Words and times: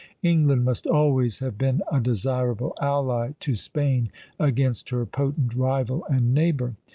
England 0.23 0.65
must 0.65 0.87
always 0.87 1.37
have 1.37 1.59
been 1.59 1.83
a 1.91 1.99
desirable 1.99 2.73
ally 2.81 3.33
to 3.39 3.53
Spain 3.53 4.09
against 4.39 4.89
her 4.89 5.05
potent 5.05 5.53
rival 5.53 6.07
and 6.09 6.33
neighbour. 6.33 6.73